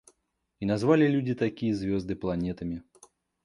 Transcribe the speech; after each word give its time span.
И 0.59 0.65
назвали 0.65 1.05
люди 1.07 1.35
такие 1.35 1.75
звезды 1.75 2.15
планетами. 2.15 2.81